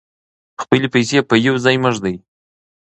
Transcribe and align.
خپلې 0.61 0.87
پیسې 0.93 1.19
په 1.29 1.35
یو 1.45 1.55
ځای 1.65 1.75
مه 1.83 1.89
ږدئ. 1.95 2.15